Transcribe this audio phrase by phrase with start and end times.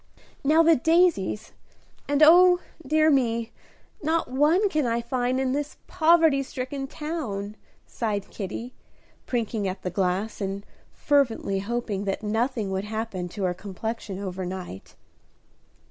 [0.43, 1.51] "Now the daisies;
[2.07, 3.51] and oh, dear me,
[4.01, 8.73] not one can I find in this poverty stricken town," sighed Kitty,
[9.27, 14.43] prinking at the glass, and fervently hoping that nothing would happen to her complexion over
[14.43, 14.95] night.